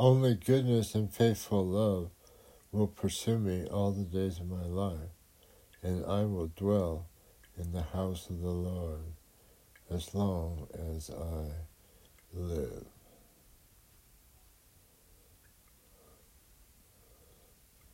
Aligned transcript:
Only 0.00 0.36
goodness 0.36 0.94
and 0.94 1.12
faithful 1.12 1.66
love 1.66 2.10
will 2.70 2.86
pursue 2.86 3.36
me 3.36 3.66
all 3.66 3.90
the 3.90 4.04
days 4.04 4.38
of 4.38 4.48
my 4.48 4.62
life, 4.62 5.10
and 5.82 6.06
I 6.06 6.24
will 6.24 6.52
dwell 6.54 7.08
in 7.56 7.72
the 7.72 7.82
house 7.82 8.30
of 8.30 8.40
the 8.40 8.52
Lord 8.52 9.14
as 9.90 10.14
long 10.14 10.68
as 10.72 11.10
I. 11.10 11.67